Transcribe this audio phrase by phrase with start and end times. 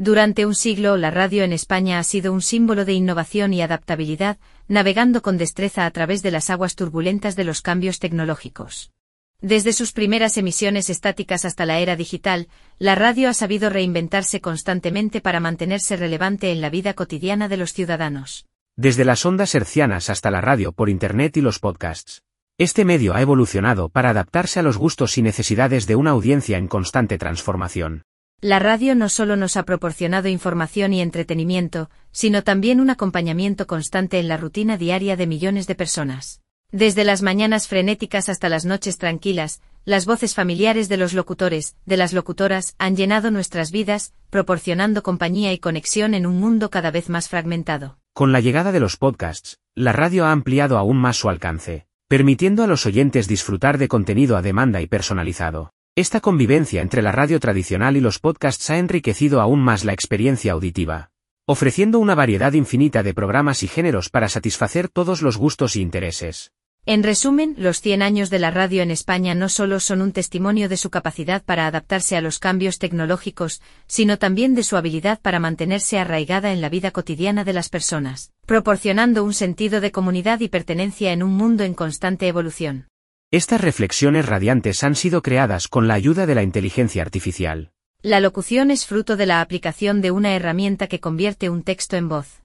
[0.00, 4.38] Durante un siglo la radio en España ha sido un símbolo de innovación y adaptabilidad,
[4.68, 8.92] navegando con destreza a través de las aguas turbulentas de los cambios tecnológicos.
[9.40, 12.46] Desde sus primeras emisiones estáticas hasta la era digital,
[12.78, 17.72] la radio ha sabido reinventarse constantemente para mantenerse relevante en la vida cotidiana de los
[17.72, 18.46] ciudadanos.
[18.76, 22.22] Desde las ondas hercianas hasta la radio por Internet y los podcasts.
[22.56, 26.68] Este medio ha evolucionado para adaptarse a los gustos y necesidades de una audiencia en
[26.68, 28.04] constante transformación.
[28.40, 34.20] La radio no solo nos ha proporcionado información y entretenimiento, sino también un acompañamiento constante
[34.20, 36.40] en la rutina diaria de millones de personas.
[36.70, 41.96] Desde las mañanas frenéticas hasta las noches tranquilas, las voces familiares de los locutores, de
[41.96, 47.08] las locutoras, han llenado nuestras vidas, proporcionando compañía y conexión en un mundo cada vez
[47.08, 47.98] más fragmentado.
[48.14, 52.62] Con la llegada de los podcasts, la radio ha ampliado aún más su alcance, permitiendo
[52.62, 55.72] a los oyentes disfrutar de contenido a demanda y personalizado.
[55.98, 60.52] Esta convivencia entre la radio tradicional y los podcasts ha enriquecido aún más la experiencia
[60.52, 61.10] auditiva,
[61.44, 66.52] ofreciendo una variedad infinita de programas y géneros para satisfacer todos los gustos y intereses.
[66.86, 70.68] En resumen, los 100 años de la radio en España no solo son un testimonio
[70.68, 75.40] de su capacidad para adaptarse a los cambios tecnológicos, sino también de su habilidad para
[75.40, 80.48] mantenerse arraigada en la vida cotidiana de las personas, proporcionando un sentido de comunidad y
[80.48, 82.86] pertenencia en un mundo en constante evolución.
[83.30, 87.72] Estas reflexiones radiantes han sido creadas con la ayuda de la inteligencia artificial.
[88.00, 92.08] La locución es fruto de la aplicación de una herramienta que convierte un texto en
[92.08, 92.42] voz.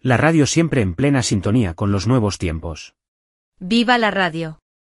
[0.00, 2.94] La radio siempre en plena sintonía con los nuevos tiempos.
[3.60, 4.59] ¡Viva la radio!